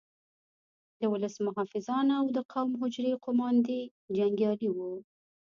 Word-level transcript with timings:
د 0.99 1.01
ولس 1.13 1.35
محافظان 1.45 2.07
او 2.19 2.25
د 2.35 2.39
قوم 2.51 2.67
د 2.73 2.79
حجرې 2.81 3.13
قوماندې 3.25 3.79
جنګیالي 4.17 4.69
وو. 4.71 4.91